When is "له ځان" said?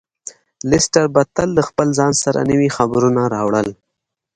1.57-2.13